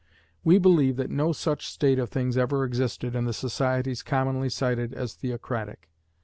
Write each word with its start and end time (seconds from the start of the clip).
We 0.43 0.57
believe 0.57 0.95
that 0.95 1.11
no 1.11 1.31
such 1.31 1.67
state 1.69 1.99
of 1.99 2.09
things 2.09 2.35
ever 2.35 2.63
existed 2.63 3.15
in 3.15 3.25
the 3.25 3.33
societies 3.33 4.01
commonly 4.01 4.49
cited 4.49 4.95
as 4.95 5.13
theocratic. 5.13 5.91